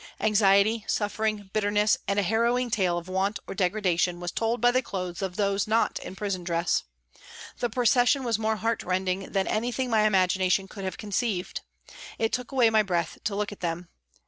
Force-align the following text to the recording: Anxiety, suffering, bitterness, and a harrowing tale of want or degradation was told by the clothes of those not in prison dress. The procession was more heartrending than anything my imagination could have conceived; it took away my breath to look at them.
Anxiety, 0.19 0.83
suffering, 0.87 1.51
bitterness, 1.53 1.95
and 2.07 2.17
a 2.17 2.23
harrowing 2.23 2.71
tale 2.71 2.97
of 2.97 3.07
want 3.07 3.37
or 3.45 3.53
degradation 3.53 4.19
was 4.19 4.31
told 4.31 4.59
by 4.59 4.71
the 4.71 4.81
clothes 4.81 5.21
of 5.21 5.35
those 5.35 5.67
not 5.67 5.99
in 5.99 6.15
prison 6.15 6.43
dress. 6.43 6.85
The 7.59 7.69
procession 7.69 8.23
was 8.23 8.39
more 8.39 8.55
heartrending 8.55 9.31
than 9.31 9.45
anything 9.45 9.91
my 9.91 10.07
imagination 10.07 10.67
could 10.67 10.85
have 10.85 10.97
conceived; 10.97 11.61
it 12.17 12.33
took 12.33 12.51
away 12.51 12.71
my 12.71 12.81
breath 12.81 13.19
to 13.25 13.35
look 13.35 13.51
at 13.51 13.59
them. 13.59 13.89